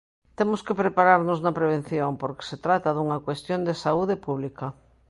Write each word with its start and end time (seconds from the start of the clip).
Temos 0.37 0.61
que 0.65 0.77
prepararnos 0.81 1.39
na 1.45 1.55
prevención, 1.59 2.11
porque 2.21 2.47
se 2.49 2.57
trata 2.65 2.89
dunha 2.95 3.23
cuestión 3.27 3.59
de 3.67 3.73
saúde 3.85 4.15
pública. 4.25 4.67